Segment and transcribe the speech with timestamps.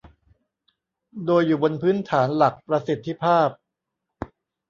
[1.25, 3.49] โดยอยู่บนพื้นฐานหลักประสิทธิภาพ